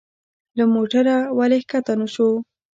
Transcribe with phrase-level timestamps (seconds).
[0.57, 2.29] له موټره ولي کښته نه شو؟